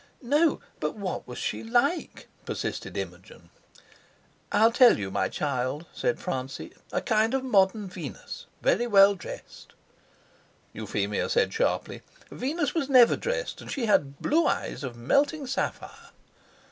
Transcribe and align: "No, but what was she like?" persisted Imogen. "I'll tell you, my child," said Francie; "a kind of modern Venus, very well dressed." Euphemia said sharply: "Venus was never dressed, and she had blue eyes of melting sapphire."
"No, 0.23 0.59
but 0.79 0.95
what 0.95 1.27
was 1.27 1.37
she 1.37 1.61
like?" 1.63 2.27
persisted 2.43 2.97
Imogen. 2.97 3.51
"I'll 4.51 4.71
tell 4.71 4.97
you, 4.97 5.11
my 5.11 5.29
child," 5.29 5.85
said 5.93 6.19
Francie; 6.19 6.73
"a 6.91 7.01
kind 7.01 7.35
of 7.35 7.43
modern 7.43 7.87
Venus, 7.87 8.47
very 8.63 8.87
well 8.87 9.13
dressed." 9.13 9.73
Euphemia 10.73 11.29
said 11.29 11.53
sharply: 11.53 12.01
"Venus 12.31 12.73
was 12.73 12.89
never 12.89 13.15
dressed, 13.15 13.61
and 13.61 13.69
she 13.71 13.85
had 13.85 14.17
blue 14.19 14.47
eyes 14.47 14.83
of 14.83 14.97
melting 14.97 15.45
sapphire." 15.45 16.09